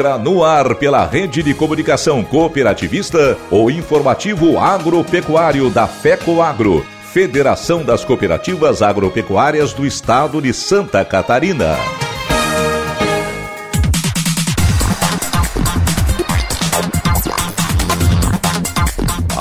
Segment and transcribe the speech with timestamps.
[0.00, 7.84] Entra no ar pela rede de comunicação cooperativista o informativo agropecuário da FECO Agro, Federação
[7.84, 11.76] das Cooperativas Agropecuárias do Estado de Santa Catarina.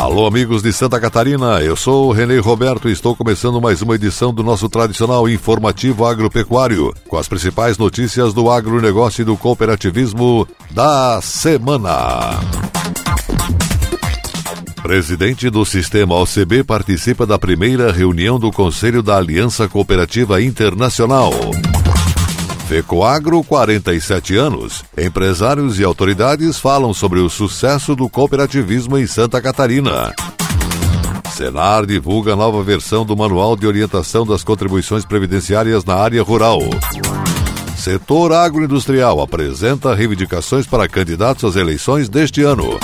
[0.09, 3.93] Alô, amigos de Santa Catarina, eu sou o Renê Roberto e estou começando mais uma
[3.93, 10.47] edição do nosso tradicional informativo agropecuário, com as principais notícias do agronegócio e do cooperativismo
[10.71, 12.39] da semana.
[14.81, 21.31] Presidente do Sistema OCB participa da primeira reunião do Conselho da Aliança Cooperativa Internacional.
[22.69, 24.83] Fecoagro, 47 anos.
[24.95, 30.13] Empresários e autoridades falam sobre o sucesso do cooperativismo em Santa Catarina.
[31.31, 36.59] Senar divulga nova versão do Manual de Orientação das Contribuições Previdenciárias na área rural.
[37.75, 42.77] Setor agroindustrial apresenta reivindicações para candidatos às eleições deste ano.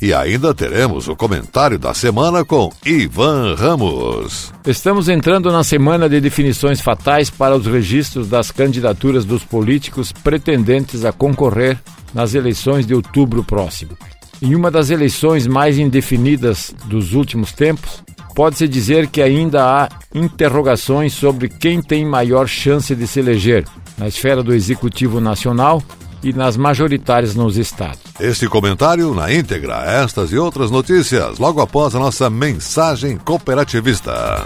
[0.00, 4.52] E ainda teremos o comentário da semana com Ivan Ramos.
[4.66, 11.04] Estamos entrando na semana de definições fatais para os registros das candidaturas dos políticos pretendentes
[11.04, 11.78] a concorrer
[12.12, 13.96] nas eleições de outubro próximo.
[14.42, 18.02] Em uma das eleições mais indefinidas dos últimos tempos,
[18.34, 23.64] pode-se dizer que ainda há interrogações sobre quem tem maior chance de se eleger
[23.96, 25.82] na esfera do Executivo Nacional
[26.24, 28.00] e nas majoritárias nos estados.
[28.18, 34.42] Este comentário na íntegra, estas e outras notícias, logo após a nossa mensagem cooperativista.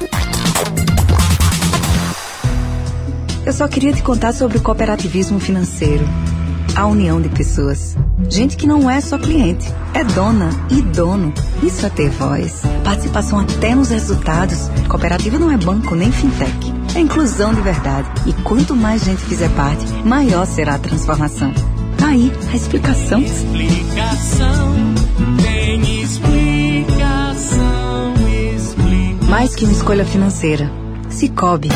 [3.47, 6.05] Eu só queria te contar sobre o cooperativismo financeiro.
[6.75, 7.97] A união de pessoas.
[8.29, 11.33] Gente que não é só cliente, é dona e dono.
[11.63, 12.61] Isso é ter voz.
[12.85, 14.69] Participação até nos resultados.
[14.89, 16.78] Cooperativa não é banco nem fintech.
[16.95, 18.09] É inclusão de verdade.
[18.27, 21.53] E quanto mais gente fizer parte, maior será a transformação.
[21.97, 23.21] Tá aí a explicação.
[23.21, 24.75] Explicação,
[25.43, 28.15] tem explicação,
[28.55, 29.29] explicação.
[29.29, 30.71] Mais que uma escolha financeira.
[31.09, 31.69] Cicobi.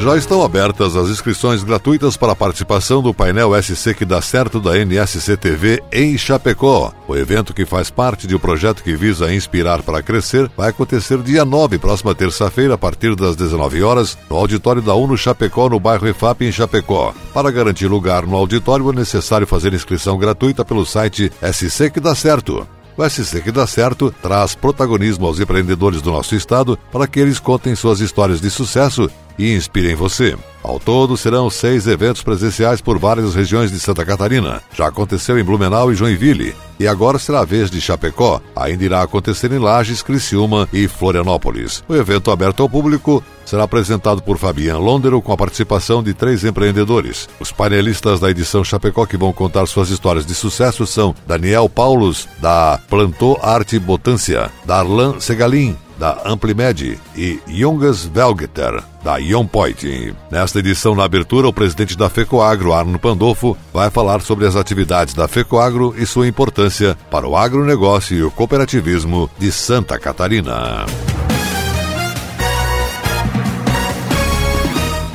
[0.00, 4.58] Já estão abertas as inscrições gratuitas para a participação do painel SC que dá certo
[4.58, 6.90] da NSC TV em Chapecó.
[7.06, 11.18] O evento que faz parte de um projeto que visa inspirar para crescer vai acontecer
[11.18, 15.78] dia 9, próxima terça-feira, a partir das 19 horas, no auditório da UNO Chapecó, no
[15.78, 17.12] bairro EFAP, em Chapecó.
[17.34, 22.14] Para garantir lugar no auditório, é necessário fazer inscrição gratuita pelo site SC que dá
[22.14, 22.66] certo.
[22.96, 27.38] O SC que dá certo traz protagonismo aos empreendedores do nosso estado para que eles
[27.38, 30.36] contem suas histórias de sucesso e inspirem você.
[30.62, 34.60] Ao todo, serão seis eventos presenciais por várias regiões de Santa Catarina.
[34.74, 36.54] Já aconteceu em Blumenau e Joinville.
[36.78, 38.40] E agora será a vez de Chapecó.
[38.54, 41.82] Ainda irá acontecer em Lages, Criciúma e Florianópolis.
[41.88, 46.44] O evento aberto ao público será apresentado por Fabian Londero com a participação de três
[46.44, 47.28] empreendedores.
[47.40, 52.28] Os painelistas da edição Chapecó que vão contar suas histórias de sucesso são Daniel Paulos,
[52.38, 59.16] da Plantô Arte Botância, Darlan Segalim, da Amplimed, e Jungas Velgeter, da
[59.50, 60.14] Point.
[60.30, 65.12] Nesta edição, na abertura, o presidente da FECOAGRO, Arno Pandolfo, vai falar sobre as atividades
[65.12, 70.86] da FECOAGRO e sua importância para o agronegócio e o cooperativismo de Santa Catarina.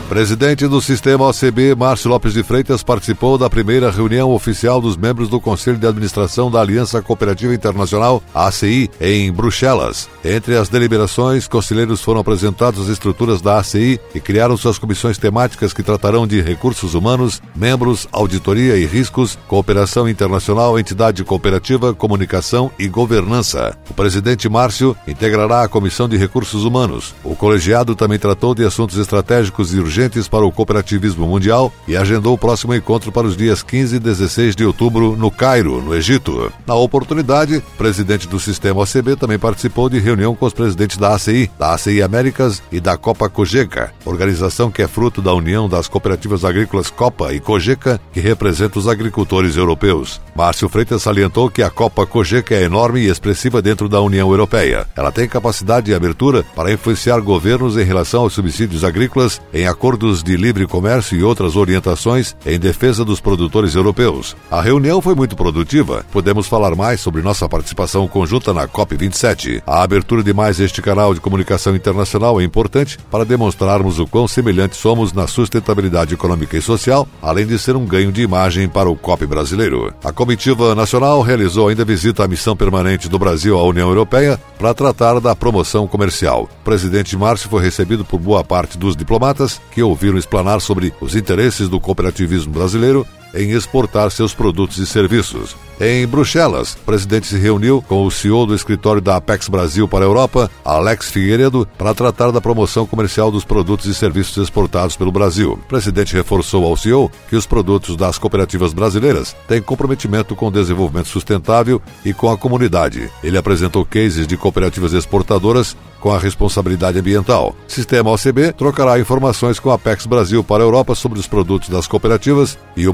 [0.07, 5.27] Presidente do Sistema OCB, Márcio Lopes de Freitas, participou da primeira reunião oficial dos membros
[5.29, 10.07] do Conselho de Administração da Aliança Cooperativa Internacional, ACI, em Bruxelas.
[10.23, 15.73] Entre as deliberações, conselheiros foram apresentados as estruturas da ACI e criaram suas comissões temáticas
[15.73, 22.87] que tratarão de recursos humanos, membros, auditoria e riscos, cooperação internacional, entidade cooperativa, comunicação e
[22.87, 23.75] governança.
[23.89, 27.15] O presidente Márcio integrará a Comissão de Recursos Humanos.
[27.23, 29.94] O colegiado também tratou de assuntos estratégicos e urgentes
[30.29, 34.53] para o cooperativismo mundial e agendou o próximo encontro para os dias 15 e 16
[34.53, 36.51] de outubro no Cairo, no Egito.
[36.67, 41.15] Na oportunidade, o presidente do sistema OCB também participou de reunião com os presidentes da
[41.15, 45.87] ACI, da ACI Américas e da Copa Cogeca, organização que é fruto da união das
[45.87, 50.19] cooperativas agrícolas Copa e Cogeca, que representa os agricultores europeus.
[50.35, 54.85] Márcio Freitas salientou que a Copa Cogeca é enorme e expressiva dentro da União Europeia.
[54.93, 60.23] Ela tem capacidade de abertura para influenciar governos em relação aos subsídios agrícolas, em acordos
[60.23, 64.35] de livre comércio e outras orientações em defesa dos produtores europeus.
[64.49, 66.03] A reunião foi muito produtiva.
[66.11, 69.61] Podemos falar mais sobre nossa participação conjunta na COP27.
[69.63, 74.27] A abertura de mais este canal de comunicação internacional é importante para demonstrarmos o quão
[74.27, 78.89] semelhantes somos na sustentabilidade econômica e social, além de ser um ganho de imagem para
[78.89, 79.93] o COP brasileiro.
[80.03, 84.73] A comitiva nacional realizou ainda visita à missão permanente do Brasil à União Europeia para
[84.73, 86.49] tratar da promoção comercial.
[86.61, 91.17] O presidente Márcio foi recebido por boa parte dos diplomatas que ouviram explanar sobre os
[91.17, 93.05] interesses do cooperativismo brasileiro
[93.35, 95.55] em exportar seus produtos e serviços.
[95.79, 100.05] Em Bruxelas, o presidente se reuniu com o CEO do escritório da Apex Brasil para
[100.05, 105.11] a Europa, Alex Figueiredo, para tratar da promoção comercial dos produtos e serviços exportados pelo
[105.11, 105.53] Brasil.
[105.53, 110.51] O presidente reforçou ao CEO que os produtos das cooperativas brasileiras têm comprometimento com o
[110.51, 113.09] desenvolvimento sustentável e com a comunidade.
[113.21, 117.55] Ele apresentou cases de cooperativas exportadoras com a responsabilidade ambiental.
[117.67, 121.87] Sistema OCB trocará informações com a Apex Brasil para a Europa sobre os produtos das
[121.87, 122.93] cooperativas e o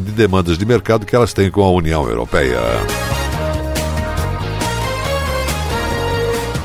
[0.00, 2.58] de demandas de mercado que elas têm com a União Europeia.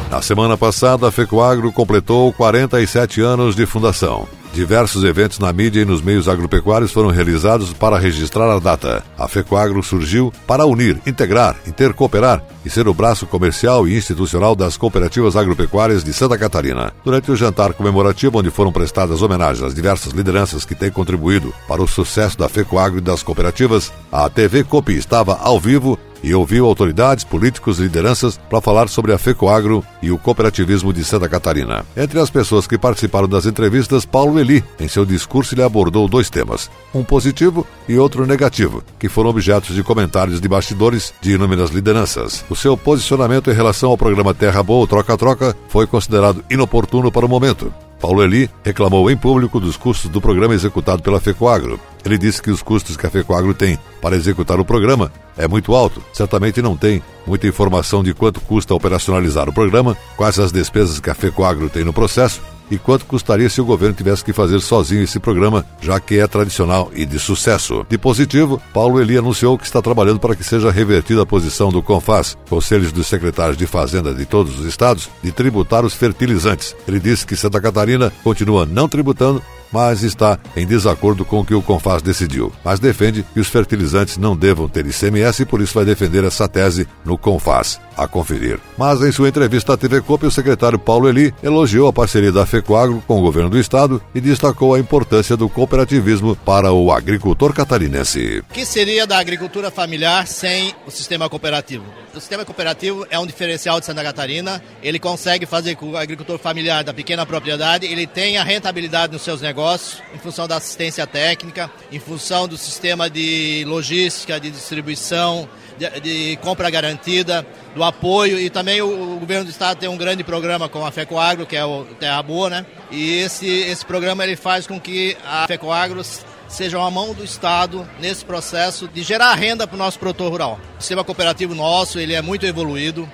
[0.10, 4.28] Na semana passada, a FECOAGRO completou 47 anos de fundação.
[4.58, 9.04] Diversos eventos na mídia e nos meios agropecuários foram realizados para registrar a data.
[9.16, 14.76] A FECOAGRO surgiu para unir, integrar, intercooperar e ser o braço comercial e institucional das
[14.76, 16.92] cooperativas agropecuárias de Santa Catarina.
[17.06, 21.84] Durante o jantar comemorativo, onde foram prestadas homenagens às diversas lideranças que têm contribuído para
[21.84, 26.66] o sucesso da FECOAGRO e das cooperativas, a TV Copi estava ao vivo e ouviu
[26.66, 31.86] autoridades, políticos e lideranças para falar sobre a FECOAGRO e o cooperativismo de Santa Catarina.
[31.96, 36.30] Entre as pessoas que participaram das entrevistas, Paulo Eli, em seu discurso, ele abordou dois
[36.30, 41.72] temas, um positivo e outro negativo, que foram objetos de comentários de bastidores de inúmeras
[41.72, 42.44] lideranças.
[42.50, 47.30] O seu posicionamento em relação ao programa Terra Boa Troca-Troca foi considerado inoportuno para o
[47.30, 47.74] momento.
[48.00, 51.80] Paulo Eli reclamou em público dos custos do programa executado pela FECOAGRO.
[52.06, 55.74] Ele disse que os custos que a FECOAGRO tem para executar o programa é muito
[55.74, 56.02] alto.
[56.14, 61.10] Certamente não tem muita informação de quanto custa operacionalizar o programa, quais as despesas que
[61.10, 65.04] a FECOAGRO tem no processo e quanto custaria se o governo tivesse que fazer sozinho
[65.04, 67.86] esse programa, já que é tradicional e de sucesso.
[67.90, 71.82] De positivo, Paulo Eli anunciou que está trabalhando para que seja revertida a posição do
[71.82, 76.76] CONFAS, Conselhos dos Secretários de Fazenda de todos os estados, de tributar os fertilizantes.
[76.88, 79.42] Ele disse que Santa Catarina continua não tributando
[79.72, 82.52] mas está em desacordo com o que o Confaz decidiu.
[82.64, 86.48] Mas defende que os fertilizantes não devam ter ICMS e por isso vai defender essa
[86.48, 87.80] tese no Confaz.
[87.98, 88.60] A conferir.
[88.78, 92.46] Mas em sua entrevista à TV Copa, o secretário Paulo Eli elogiou a parceria da
[92.46, 97.54] FECOAGRO com o governo do estado e destacou a importância do cooperativismo para o agricultor
[97.54, 98.44] catarinense.
[98.50, 101.84] O que seria da agricultura familiar sem o sistema cooperativo?
[102.16, 104.62] O sistema cooperativo é um diferencial de Santa Catarina.
[104.82, 109.42] Ele consegue fazer com o agricultor familiar da pequena propriedade ele tenha rentabilidade nos seus
[109.42, 115.50] negócios negócio, em função da assistência técnica, em função do sistema de logística, de distribuição,
[115.78, 119.98] de, de compra garantida, do apoio e também o, o, governo do estado tem um
[119.98, 122.66] grande programa com a FECOAGRO, que é o Terra Boa, né?
[122.92, 126.02] E esse, esse programa ele faz com que a FECOAGRO
[126.48, 130.60] seja uma mão do Estado nesse processo de gerar renda para o nosso produtor rural.
[130.78, 133.08] O sistema cooperativo nosso ele é muito evoluído,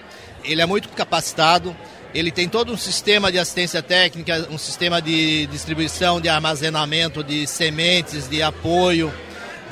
[0.43, 1.75] ele é muito capacitado
[2.13, 7.47] ele tem todo um sistema de assistência técnica, um sistema de distribuição, de armazenamento de
[7.47, 9.11] sementes, de apoio.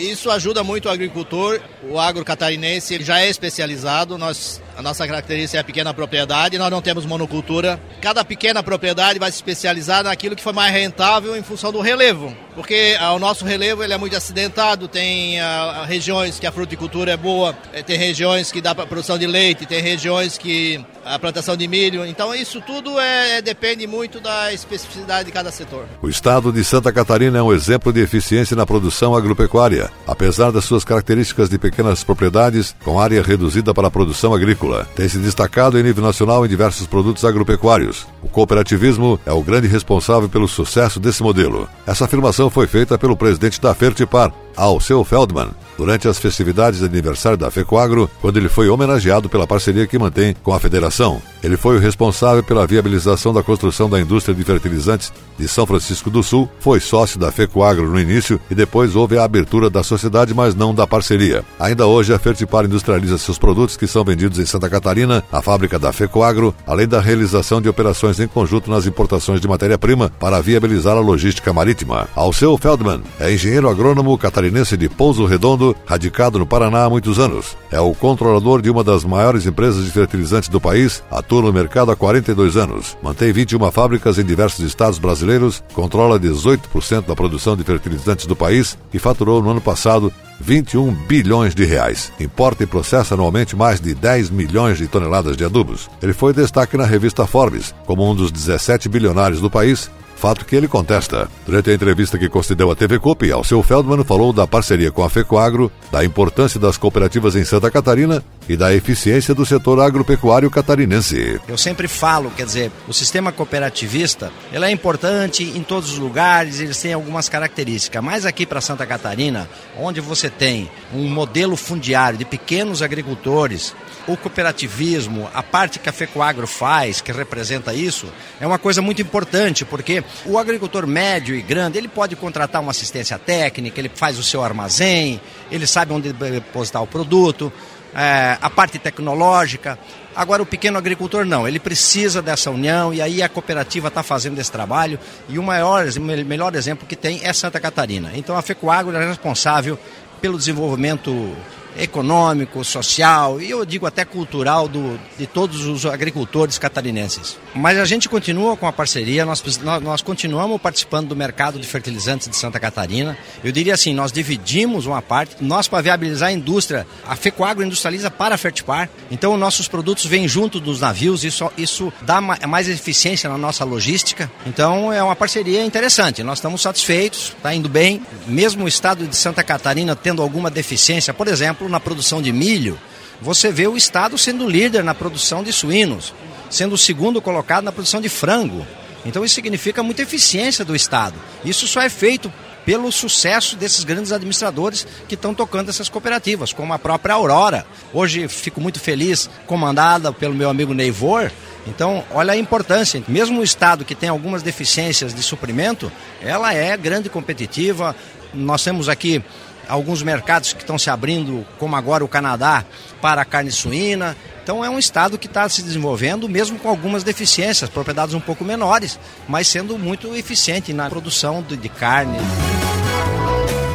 [0.01, 1.61] Isso ajuda muito o agricultor.
[1.83, 4.17] O agro catarinense já é especializado.
[4.17, 6.57] Nós, a nossa característica é a pequena propriedade.
[6.57, 7.79] Nós não temos monocultura.
[8.01, 12.35] Cada pequena propriedade vai se especializar naquilo que for mais rentável em função do relevo
[12.55, 17.11] porque ah, o nosso relevo ele é muito acidentado, tem ah, regiões que a fruticultura
[17.11, 21.17] é boa, eh, tem regiões que dá para produção de leite, tem regiões que a
[21.17, 22.05] plantação de milho.
[22.05, 25.85] Então isso tudo é, é, depende muito da especificidade de cada setor.
[26.01, 30.65] O estado de Santa Catarina é um exemplo de eficiência na produção agropecuária, apesar das
[30.65, 34.87] suas características de pequenas propriedades com área reduzida para a produção agrícola.
[34.95, 38.05] Tem se destacado em nível nacional em diversos produtos agropecuários.
[38.21, 41.67] O cooperativismo é o grande responsável pelo sucesso desse modelo.
[41.85, 45.49] Essa afirmação foi feita pelo presidente da Fertipar, Alceu Feldman,
[45.81, 50.35] durante as festividades de aniversário da FECOAGRO, quando ele foi homenageado pela parceria que mantém
[50.43, 51.19] com a federação.
[51.43, 56.11] Ele foi o responsável pela viabilização da construção da indústria de fertilizantes de São Francisco
[56.11, 60.35] do Sul, foi sócio da FECOAGRO no início e depois houve a abertura da sociedade,
[60.35, 61.43] mas não da parceria.
[61.59, 65.79] Ainda hoje, a Fertipar industrializa seus produtos que são vendidos em Santa Catarina, a fábrica
[65.79, 70.95] da FECOAGRO, além da realização de operações em conjunto nas importações de matéria-prima para viabilizar
[70.95, 72.07] a logística marítima.
[72.15, 74.40] Alceu Feldman é engenheiro agrônomo catarinense
[74.77, 77.55] de Pouso Redondo, radicado no Paraná há muitos anos.
[77.71, 81.91] É o controlador de uma das maiores empresas de fertilizantes do país, atua no mercado
[81.91, 82.97] há 42 anos.
[83.03, 88.77] Mantém 21 fábricas em diversos estados brasileiros, controla 18% da produção de fertilizantes do país
[88.93, 92.11] e faturou no ano passado 21 bilhões de reais.
[92.19, 95.89] Importa e processa anualmente mais de 10 milhões de toneladas de adubos.
[96.01, 99.89] Ele foi destaque na revista Forbes como um dos 17 bilionários do país
[100.21, 101.27] fato que ele contesta.
[101.47, 105.09] Durante a entrevista que concedeu à TV COP, Alceu Feldman falou da parceria com a
[105.09, 111.39] FECOAGRO, da importância das cooperativas em Santa Catarina e da eficiência do setor agropecuário catarinense.
[111.47, 116.59] Eu sempre falo, quer dizer, o sistema cooperativista, ele é importante em todos os lugares,
[116.59, 122.17] eles têm algumas características, mas aqui para Santa Catarina, onde você tem um modelo fundiário
[122.17, 123.73] de pequenos agricultores,
[124.07, 128.07] o cooperativismo, a parte que a FECOAGRO faz, que representa isso,
[128.39, 132.71] é uma coisa muito importante, porque o agricultor médio e grande, ele pode contratar uma
[132.71, 135.21] assistência técnica, ele faz o seu armazém,
[135.51, 137.53] ele sabe onde depositar o produto,
[137.93, 139.77] é, a parte tecnológica.
[140.15, 144.39] Agora, o pequeno agricultor não, ele precisa dessa união e aí a cooperativa está fazendo
[144.39, 144.99] esse trabalho.
[145.29, 148.11] E o maior, melhor exemplo que tem é Santa Catarina.
[148.15, 149.79] Então, a FECOAGRO é responsável
[150.21, 151.35] pelo desenvolvimento
[151.77, 157.37] econômico, social e eu digo até cultural do, de todos os agricultores catarinenses.
[157.53, 159.43] Mas a gente continua com a parceria, nós,
[159.81, 163.17] nós, continuamos participando do mercado de fertilizantes de Santa Catarina.
[163.43, 168.09] Eu diria assim, nós dividimos uma parte, nós para viabilizar a indústria, a FECOAGRO industrializa
[168.09, 173.29] para a Fertipar, então nossos produtos vêm junto dos navios, isso, isso dá mais eficiência
[173.29, 178.63] na nossa logística, então é uma parceria interessante, nós estamos satisfeitos, está indo bem, mesmo
[178.63, 182.79] o estado de Santa Catarina tendo alguma deficiência, por exemplo, na produção de milho,
[183.21, 186.13] você vê o estado sendo líder na produção de suínos,
[186.51, 188.67] sendo o segundo colocado na produção de frango.
[189.03, 191.15] Então isso significa muita eficiência do estado.
[191.43, 192.31] Isso só é feito
[192.63, 197.65] pelo sucesso desses grandes administradores que estão tocando essas cooperativas, como a própria Aurora.
[197.91, 201.31] Hoje fico muito feliz, comandada pelo meu amigo Neivor.
[201.65, 203.01] Então, olha a importância.
[203.07, 205.91] Mesmo o estado que tem algumas deficiências de suprimento,
[206.21, 207.95] ela é grande competitiva.
[208.33, 209.23] Nós temos aqui
[209.67, 212.65] alguns mercados que estão se abrindo, como agora o Canadá,
[213.01, 214.15] para a carne suína.
[214.51, 218.43] Então é um estado que está se desenvolvendo, mesmo com algumas deficiências, propriedades um pouco
[218.43, 222.17] menores, mas sendo muito eficiente na produção de, de carne.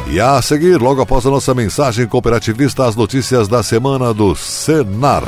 [0.07, 5.23] E a seguir, logo após a nossa mensagem cooperativista, as notícias da semana do Senar.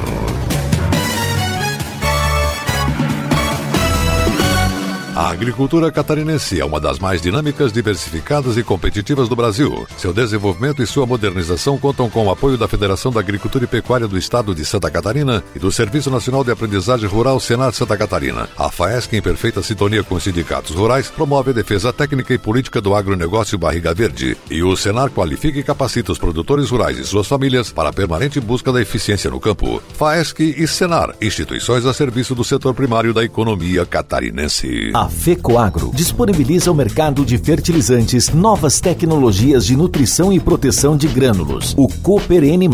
[5.20, 9.86] A agricultura catarinense é uma das mais dinâmicas, diversificadas e competitivas do Brasil.
[9.98, 14.08] Seu desenvolvimento e sua modernização contam com o apoio da Federação da Agricultura e Pecuária
[14.08, 18.48] do Estado de Santa Catarina e do Serviço Nacional de Aprendizagem Rural Senat Santa Catarina.
[18.58, 22.80] A FAESC, em perfeita sintonia com os sindicatos rurais, promove a defesa técnica e política
[22.80, 24.38] do agronegócio Barriga Verde.
[24.50, 28.40] E o Senar qualifica e capacita os produtores rurais e suas famílias para a permanente
[28.40, 29.84] busca da eficiência no campo.
[29.96, 34.92] FAESC e Senar, instituições a serviço do setor primário da economia catarinense.
[34.94, 41.74] A FECOAGRO disponibiliza ao mercado de fertilizantes novas tecnologias de nutrição e proteção de grânulos.
[41.78, 42.70] O Cooper N+,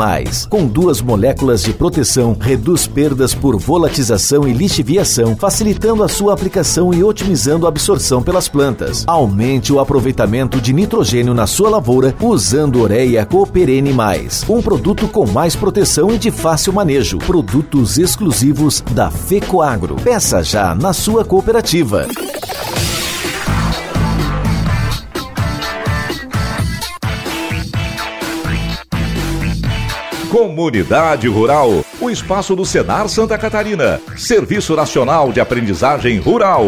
[0.50, 6.94] com duas moléculas de proteção, reduz perdas por volatização e lixiviação, facilitando a sua aplicação
[6.94, 9.04] e otimizando a absorção pelas plantas.
[9.08, 13.94] Aumente o aproveitamento de nitrogênio na sua lavoura usando Ureia Cooper N+,
[14.50, 17.18] um produto com mais proteção e de fácil manejo.
[17.20, 19.96] Produtos exclusivos da FECOAGRO.
[19.96, 22.08] Peça já na sua cooperativa.
[30.36, 36.66] Comunidade Rural, o espaço do Senar Santa Catarina, Serviço Nacional de Aprendizagem Rural.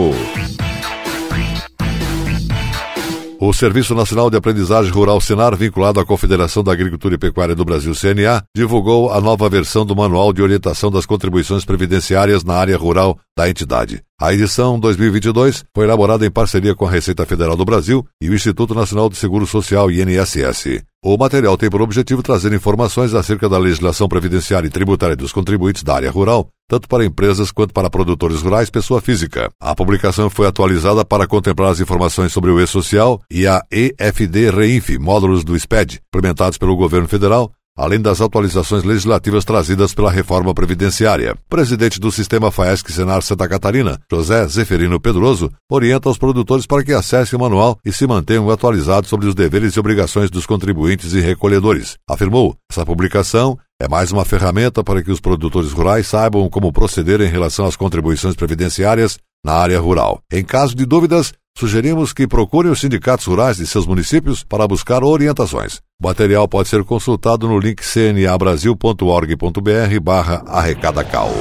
[3.40, 7.66] O Serviço Nacional de Aprendizagem Rural Senar, vinculado à Confederação da Agricultura e Pecuária do
[7.66, 12.78] Brasil, CNA, divulgou a nova versão do Manual de Orientação das Contribuições Previdenciárias na Área
[12.78, 14.07] Rural da entidade.
[14.20, 18.34] A edição 2022 foi elaborada em parceria com a Receita Federal do Brasil e o
[18.34, 20.84] Instituto Nacional de Seguro Social INSS.
[21.06, 25.84] O material tem por objetivo trazer informações acerca da legislação previdenciária e tributária dos contribuintes
[25.84, 29.52] da área rural, tanto para empresas quanto para produtores rurais pessoa física.
[29.62, 34.98] A publicação foi atualizada para contemplar as informações sobre o E-Social e a EFD Reinf,
[34.98, 41.36] módulos do SPED, implementados pelo governo federal, além das atualizações legislativas trazidas pela reforma previdenciária.
[41.48, 46.92] Presidente do sistema FAESC Senar Santa Catarina, José Zeferino Pedroso, orienta os produtores para que
[46.92, 51.22] acessem o manual e se mantenham atualizados sobre os deveres e obrigações dos contribuintes e
[51.22, 51.96] recolhedores.
[52.10, 57.22] Afirmou: essa publicação é mais uma ferramenta para que os produtores rurais saibam como proceder
[57.22, 60.20] em relação às contribuições previdenciárias na área rural.
[60.32, 65.04] Em caso de dúvidas, sugerimos que procurem os sindicatos rurais de seus municípios para buscar
[65.04, 65.82] orientações.
[66.00, 71.32] O material pode ser consultado no link cnabrasil.org.br barra arrecadacal.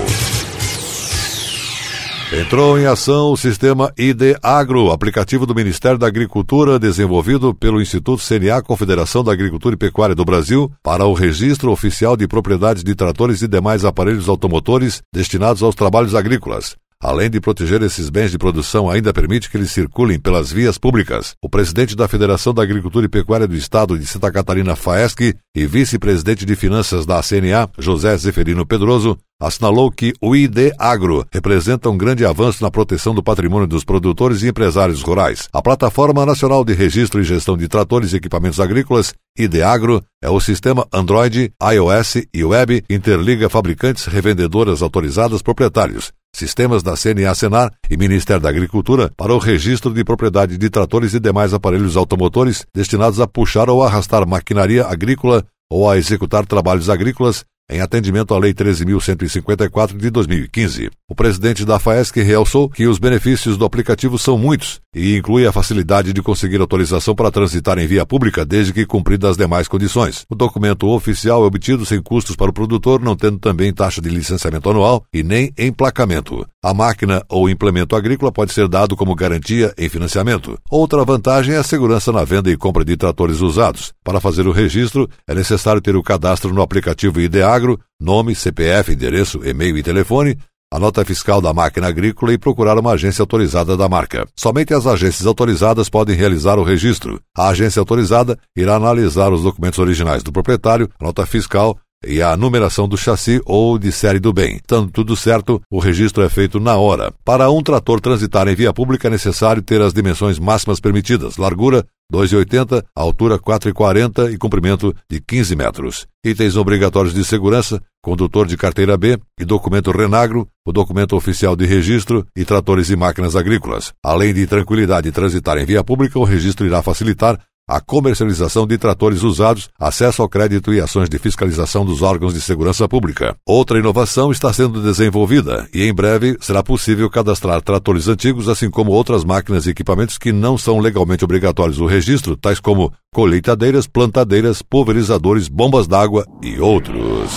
[2.33, 8.21] Entrou em ação o sistema ID Agro, aplicativo do Ministério da Agricultura desenvolvido pelo Instituto
[8.21, 12.97] CNA Confederação da Agricultura e Pecuária do Brasil para o registro oficial de propriedades de
[12.97, 16.75] tratores e demais aparelhos automotores destinados aos trabalhos agrícolas.
[17.07, 21.37] Além de proteger esses bens de produção, ainda permite que eles circulem pelas vias públicas.
[21.41, 25.67] O presidente da Federação da Agricultura e Pecuária do Estado de Santa Catarina, FAESC, e
[25.69, 31.97] vice-presidente de Finanças da CNA, José Zeferino Pedroso, assinalou que o ID Agro representa um
[31.97, 35.49] grande avanço na proteção do patrimônio dos produtores e empresários rurais.
[35.53, 40.29] A Plataforma Nacional de Registro e Gestão de Tratores e Equipamentos Agrícolas, ID Agro, é
[40.29, 47.73] o sistema Android, iOS e Web interliga fabricantes, revendedoras autorizadas, proprietários sistemas da CNA Senar
[47.91, 52.67] e Ministério da Agricultura para o registro de propriedade de tratores e demais aparelhos automotores
[52.75, 58.39] destinados a puxar ou arrastar maquinaria agrícola ou a executar trabalhos agrícolas em atendimento à
[58.39, 60.91] Lei 13.154 de 2015.
[61.09, 65.53] O presidente da FAESC realçou que os benefícios do aplicativo são muitos e inclui a
[65.53, 70.25] facilidade de conseguir autorização para transitar em via pública desde que cumpridas as demais condições.
[70.31, 74.09] O documento oficial é obtido sem custos para o produtor, não tendo também taxa de
[74.09, 76.47] licenciamento anual e nem emplacamento.
[76.67, 80.59] A máquina ou implemento agrícola pode ser dado como garantia em financiamento.
[80.69, 83.93] Outra vantagem é a segurança na venda e compra de tratores usados.
[84.03, 88.93] Para fazer o registro, é necessário ter o cadastro no aplicativo IDA Agro, nome, CPF,
[88.93, 90.37] endereço, e-mail e telefone,
[90.69, 94.27] a nota fiscal da máquina agrícola e procurar uma agência autorizada da marca.
[94.35, 97.21] Somente as agências autorizadas podem realizar o registro.
[97.37, 102.37] A agência autorizada irá analisar os documentos originais do proprietário, a nota fiscal e a
[102.37, 104.61] numeração do chassi ou de série do bem.
[104.67, 107.13] Tanto tudo certo, o registro é feito na hora.
[107.25, 111.85] Para um trator transitar em via pública é necessário ter as dimensões máximas permitidas: largura
[112.13, 116.07] 2,80, altura 4,40 e comprimento de 15 metros.
[116.25, 121.67] Itens obrigatórios de segurança, condutor de carteira B e documento Renagro, o documento oficial de
[121.67, 123.93] registro e tratores e máquinas agrícolas.
[124.05, 129.25] Além de tranquilidade transitar em via pública, o registro irá facilitar a comercialização de tratores
[129.25, 133.35] usados, acesso ao crédito e ações de fiscalização dos órgãos de segurança pública.
[133.45, 138.93] Outra inovação está sendo desenvolvida e em breve será possível cadastrar tratores antigos, assim como
[138.93, 144.63] outras máquinas e equipamentos que não são legalmente obrigatórios o registro, tais como colheitadeiras, plantadeiras,
[144.63, 147.31] pulverizadores, bombas d'água e outros.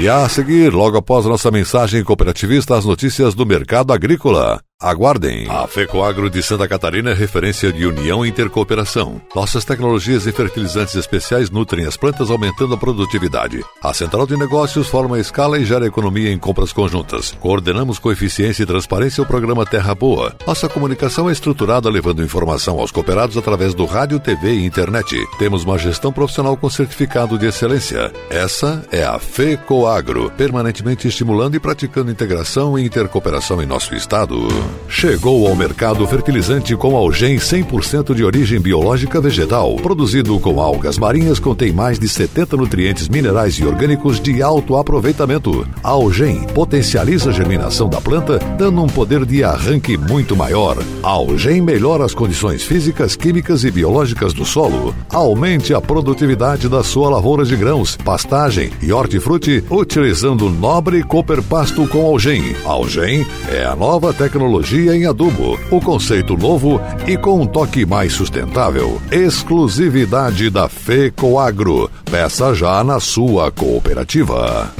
[0.00, 4.60] E a seguir, logo após nossa mensagem cooperativista, as notícias do mercado agrícola.
[4.80, 5.48] Aguardem!
[5.50, 9.20] A FECOAGRO de Santa Catarina é referência de união e intercooperação.
[9.34, 13.60] Nossas tecnologias e fertilizantes especiais nutrem as plantas, aumentando a produtividade.
[13.82, 17.36] A central de negócios forma escala e gera economia em compras conjuntas.
[17.40, 20.36] Coordenamos com eficiência e transparência o programa Terra Boa.
[20.46, 25.16] Nossa comunicação é estruturada levando informação aos cooperados através do rádio, TV e internet.
[25.40, 28.12] Temos uma gestão profissional com certificado de excelência.
[28.30, 34.67] Essa é a FECOAGRO, permanentemente estimulando e praticando integração e intercooperação em nosso estado.
[34.88, 39.76] Chegou ao mercado fertilizante com algem 100% de origem biológica vegetal.
[39.76, 45.66] Produzido com algas marinhas, contém mais de 70 nutrientes minerais e orgânicos de alto aproveitamento.
[45.82, 50.76] Algem potencializa a germinação da planta, dando um poder de arranque muito maior.
[51.02, 54.94] Algem melhora as condições físicas, químicas e biológicas do solo.
[55.10, 61.86] Aumente a produtividade da sua lavoura de grãos, pastagem e hortifruti utilizando nobre cooper pasto
[61.86, 62.56] com algem.
[62.64, 67.86] Algem é a nova tecnologia tecnologia em adubo, o conceito novo e com um toque
[67.86, 69.00] mais sustentável.
[69.10, 71.90] Exclusividade da FECOAGRO.
[72.10, 74.72] Peça já na sua cooperativa.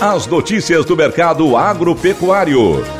[0.00, 2.99] As notícias do mercado agropecuário.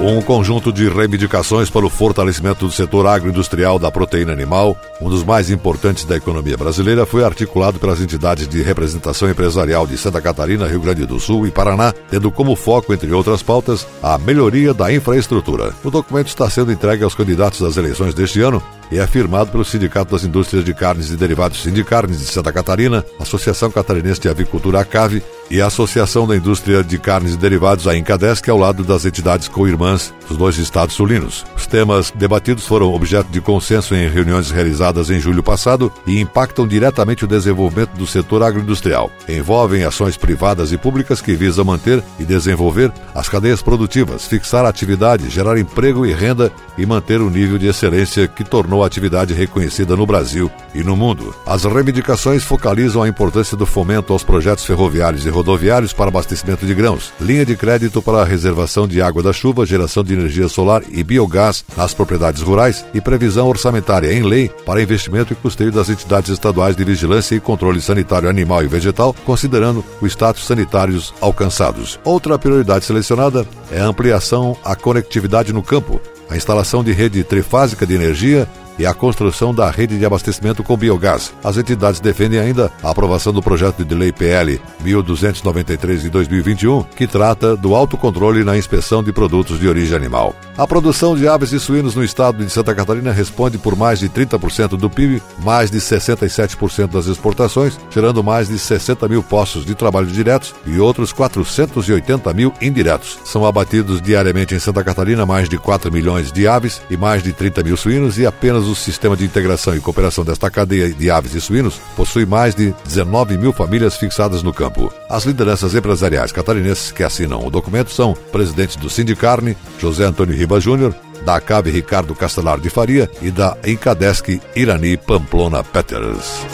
[0.00, 5.22] Um conjunto de reivindicações para o fortalecimento do setor agroindustrial da proteína animal, um dos
[5.22, 10.66] mais importantes da economia brasileira, foi articulado pelas entidades de representação empresarial de Santa Catarina,
[10.66, 14.92] Rio Grande do Sul e Paraná, tendo como foco, entre outras pautas, a melhoria da
[14.92, 15.72] infraestrutura.
[15.84, 18.62] O documento está sendo entregue aos candidatos das eleições deste ano
[18.98, 23.70] é firmado pelo Sindicato das Indústrias de Carnes e Derivados Sindicarnes de Santa Catarina, Associação
[23.70, 28.48] Catarinense de Avicultura ACAVE e a Associação da Indústria de Carnes e Derivados, a Incadesc,
[28.48, 31.44] ao lado das entidades co-irmãs dos dois estados sulinos.
[31.54, 36.66] Os temas debatidos foram objeto de consenso em reuniões realizadas em julho passado e impactam
[36.66, 39.10] diretamente o desenvolvimento do setor agroindustrial.
[39.28, 45.28] Envolvem ações privadas e públicas que visam manter e desenvolver as cadeias produtivas, fixar atividade,
[45.28, 50.06] gerar emprego e renda e manter o nível de excelência que tornou atividade reconhecida no
[50.06, 51.34] Brasil e no mundo.
[51.46, 56.74] As reivindicações focalizam a importância do fomento aos projetos ferroviários e rodoviários para abastecimento de
[56.74, 60.82] grãos, linha de crédito para a reservação de água da chuva, geração de energia solar
[60.90, 65.88] e biogás nas propriedades rurais e previsão orçamentária em lei para investimento e custeio das
[65.88, 71.98] entidades estaduais de vigilância e controle sanitário animal e vegetal, considerando o status sanitários alcançados.
[72.04, 77.86] Outra prioridade selecionada é a ampliação à conectividade no campo, a instalação de rede trifásica
[77.86, 81.32] de energia e a construção da rede de abastecimento com biogás.
[81.42, 87.06] As entidades defendem ainda a aprovação do projeto de lei PL 1293 de 2021, que
[87.06, 90.34] trata do autocontrole na inspeção de produtos de origem animal.
[90.56, 94.08] A produção de aves e suínos no estado de Santa Catarina responde por mais de
[94.08, 99.74] 30% do PIB, mais de 67% das exportações, gerando mais de 60 mil postos de
[99.74, 103.18] trabalho diretos e outros 480 mil indiretos.
[103.24, 107.32] São abatidos diariamente em Santa Catarina mais de 4 milhões de aves e mais de
[107.32, 111.10] 30 mil suínos e apenas Apenas o sistema de integração e cooperação desta cadeia de
[111.10, 114.92] aves e suínos possui mais de 19 mil famílias fixadas no campo.
[115.08, 120.60] As lideranças empresariais catarinenses que assinam o documento são presidente do Sindicarne, José Antônio Riba
[120.60, 120.94] Júnior,
[121.24, 126.46] da CAB Ricardo Castelar de Faria e da Encadesc Irani Pamplona Peters.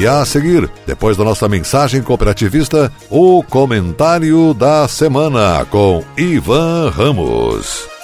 [0.00, 7.97] E a seguir, depois da nossa mensagem cooperativista, o comentário da semana com Ivan Ramos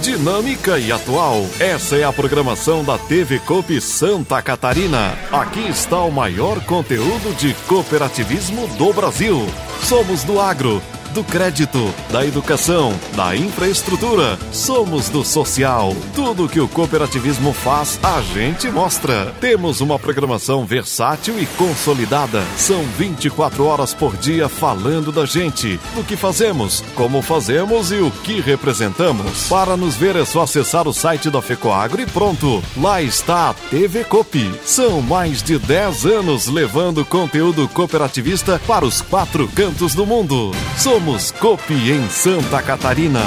[0.00, 1.46] dinâmica e atual.
[1.58, 5.12] Essa é a programação da TV Coop Santa Catarina.
[5.30, 9.46] Aqui está o maior conteúdo de cooperativismo do Brasil.
[9.82, 14.38] Somos do agro do crédito, da educação, da infraestrutura.
[14.52, 15.94] Somos do social.
[16.14, 19.34] Tudo que o cooperativismo faz, a gente mostra.
[19.40, 22.42] Temos uma programação versátil e consolidada.
[22.56, 28.10] São 24 horas por dia falando da gente, do que fazemos, como fazemos e o
[28.10, 29.48] que representamos.
[29.48, 32.62] Para nos ver é só acessar o site da FECOAGRO e pronto.
[32.76, 34.52] Lá está a TV Copi.
[34.64, 40.52] São mais de 10 anos levando conteúdo cooperativista para os quatro cantos do mundo.
[40.78, 43.20] Somos Somos Copi em Santa Catarina.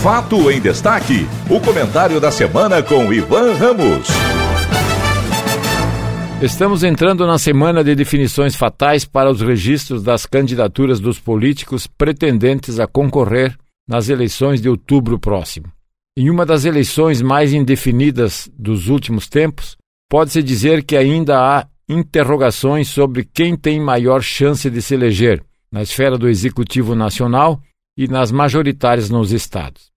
[0.00, 4.06] Fato em destaque: o comentário da semana com Ivan Ramos.
[6.40, 12.78] Estamos entrando na semana de definições fatais para os registros das candidaturas dos políticos pretendentes
[12.78, 13.56] a concorrer
[13.88, 15.75] nas eleições de outubro próximo.
[16.18, 19.76] Em uma das eleições mais indefinidas dos últimos tempos,
[20.08, 25.82] pode-se dizer que ainda há interrogações sobre quem tem maior chance de se eleger na
[25.82, 27.60] esfera do Executivo Nacional
[27.98, 29.90] e nas majoritárias nos estados.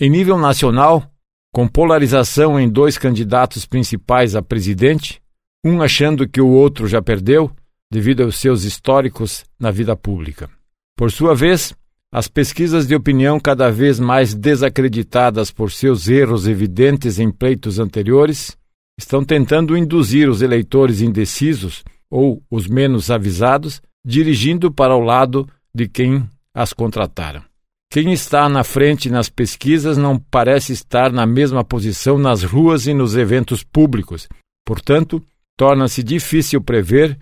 [0.00, 1.04] Em nível nacional,
[1.52, 5.20] com polarização em dois candidatos principais a presidente,
[5.62, 7.50] um achando que o outro já perdeu
[7.90, 10.48] devido aos seus históricos na vida pública.
[10.96, 11.74] Por sua vez,
[12.10, 18.56] as pesquisas de opinião, cada vez mais desacreditadas por seus erros evidentes em pleitos anteriores,
[18.98, 25.86] estão tentando induzir os eleitores indecisos ou os menos avisados, dirigindo para o lado de
[25.86, 27.42] quem as contrataram.
[27.90, 32.94] Quem está na frente nas pesquisas não parece estar na mesma posição nas ruas e
[32.94, 34.28] nos eventos públicos.
[34.66, 35.22] Portanto,
[35.56, 37.18] torna-se difícil prever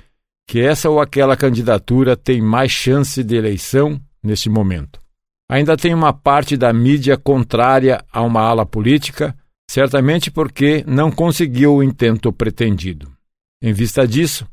[0.48, 5.00] que essa ou aquela candidatura tem mais chance de eleição neste momento.
[5.48, 9.34] Ainda tem uma parte da mídia contrária a uma ala política,
[9.70, 13.10] certamente porque não conseguiu o intento pretendido.
[13.62, 14.46] Em vista disso,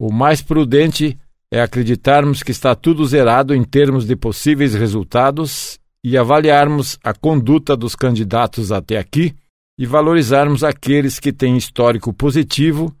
[0.00, 1.18] o mais prudente
[1.52, 7.76] é acreditarmos que está tudo zerado em termos de possíveis resultados e avaliarmos a conduta
[7.76, 9.34] dos candidatos até aqui
[9.78, 12.94] e valorizarmos aqueles que têm histórico positivo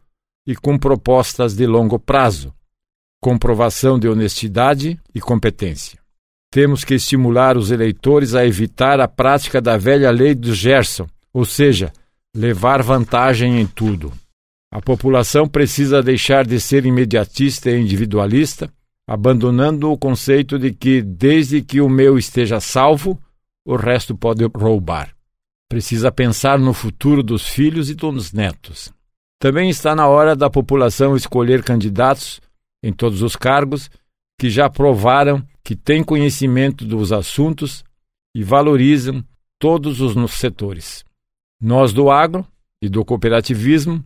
[0.46, 2.54] e com propostas de longo prazo,
[3.20, 5.97] comprovação de honestidade e competência.
[6.50, 11.44] Temos que estimular os eleitores a evitar a prática da velha lei do Gerson, ou
[11.44, 11.92] seja,
[12.34, 14.12] levar vantagem em tudo.
[14.70, 18.70] A população precisa deixar de ser imediatista e individualista,
[19.06, 23.18] abandonando o conceito de que, desde que o meu esteja salvo,
[23.64, 25.14] o resto pode roubar.
[25.68, 28.92] Precisa pensar no futuro dos filhos e dos netos.
[29.38, 32.40] Também está na hora da população escolher candidatos
[32.82, 33.90] em todos os cargos
[34.38, 37.84] que já provaram que têm conhecimento dos assuntos
[38.34, 39.24] e valorizam
[39.58, 41.04] todos os setores.
[41.60, 42.46] Nós do agro
[42.80, 44.02] e do cooperativismo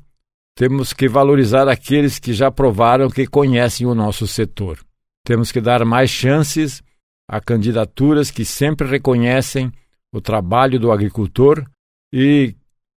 [0.57, 4.79] temos que valorizar aqueles que já provaram que conhecem o nosso setor.
[5.25, 6.83] Temos que dar mais chances
[7.29, 9.73] a candidaturas que sempre reconhecem
[10.13, 11.65] o trabalho do agricultor
[12.13, 12.55] e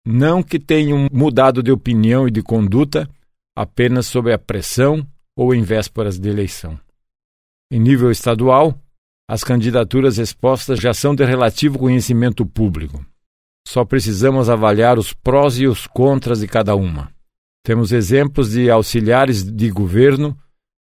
[0.06, 3.08] não que tenham mudado de opinião e de conduta
[3.56, 6.78] apenas sob a pressão ou em vésperas de eleição.
[7.74, 8.78] Em nível estadual,
[9.28, 13.04] as candidaturas expostas já são de relativo conhecimento público.
[13.66, 17.10] Só precisamos avaliar os prós e os contras de cada uma.
[17.64, 20.38] Temos exemplos de auxiliares de governo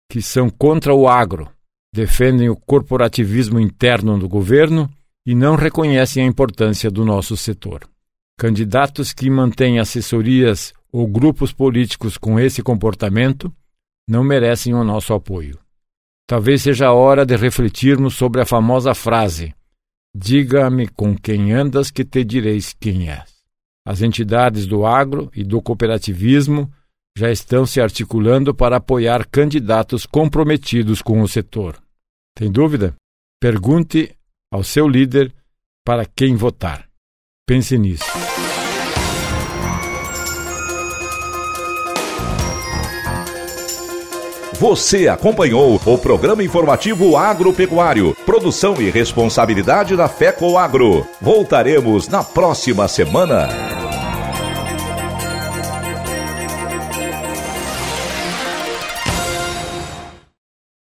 [0.07, 1.49] que são contra o agro,
[1.91, 4.87] defendem o corporativismo interno do governo
[5.25, 7.89] e não reconhecem a importância do nosso setor.
[8.37, 13.51] Candidatos que mantêm assessorias ou grupos políticos com esse comportamento
[14.07, 15.62] não merecem o nosso apoio.
[16.27, 19.53] Talvez seja a hora de refletirmos sobre a famosa frase:
[20.15, 23.33] Diga-me com quem andas que te direis quem és.
[23.85, 26.71] As entidades do agro e do cooperativismo
[27.17, 31.77] já estão se articulando para apoiar candidatos comprometidos com o setor.
[32.35, 32.95] Tem dúvida?
[33.39, 34.15] Pergunte
[34.51, 35.33] ao seu líder
[35.85, 36.87] para quem votar.
[37.45, 38.22] Pense nisso.
[44.63, 51.05] Você acompanhou o programa informativo agropecuário, produção e responsabilidade da FECO Agro.
[51.19, 53.82] Voltaremos na próxima semana.